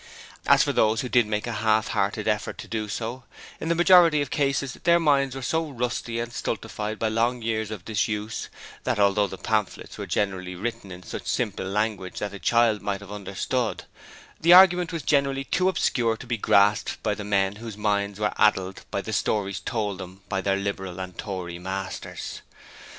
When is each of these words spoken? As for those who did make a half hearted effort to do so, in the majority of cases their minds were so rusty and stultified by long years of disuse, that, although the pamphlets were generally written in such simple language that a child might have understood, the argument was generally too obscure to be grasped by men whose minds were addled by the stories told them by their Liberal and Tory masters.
As 0.47 0.63
for 0.63 0.73
those 0.73 1.01
who 1.01 1.09
did 1.09 1.27
make 1.27 1.45
a 1.45 1.51
half 1.61 1.89
hearted 1.89 2.27
effort 2.27 2.57
to 2.57 2.67
do 2.67 2.87
so, 2.89 3.21
in 3.59 3.69
the 3.69 3.75
majority 3.75 4.19
of 4.19 4.31
cases 4.31 4.73
their 4.83 4.99
minds 4.99 5.35
were 5.35 5.43
so 5.43 5.69
rusty 5.69 6.19
and 6.19 6.33
stultified 6.33 6.97
by 6.97 7.07
long 7.07 7.43
years 7.43 7.69
of 7.69 7.85
disuse, 7.85 8.49
that, 8.83 8.97
although 8.97 9.27
the 9.27 9.37
pamphlets 9.37 9.99
were 9.99 10.07
generally 10.07 10.55
written 10.55 10.89
in 10.89 11.03
such 11.03 11.27
simple 11.27 11.67
language 11.67 12.17
that 12.17 12.33
a 12.33 12.39
child 12.39 12.81
might 12.81 13.01
have 13.01 13.11
understood, 13.11 13.83
the 14.39 14.53
argument 14.53 14.91
was 14.91 15.03
generally 15.03 15.43
too 15.43 15.69
obscure 15.69 16.17
to 16.17 16.25
be 16.25 16.35
grasped 16.35 16.97
by 17.03 17.13
men 17.13 17.57
whose 17.57 17.77
minds 17.77 18.19
were 18.19 18.33
addled 18.39 18.83
by 18.89 19.01
the 19.03 19.13
stories 19.13 19.59
told 19.59 19.99
them 19.99 20.21
by 20.27 20.41
their 20.41 20.57
Liberal 20.57 20.99
and 20.99 21.15
Tory 21.19 21.59
masters. 21.59 22.41